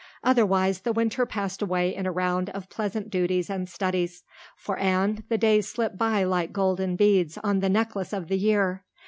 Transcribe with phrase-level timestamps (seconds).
[0.23, 4.23] Otherwise the winter passed away in a round of pleasant duties and studies.
[4.55, 8.83] For Anne the days slipped by like golden beads on the necklace of the year.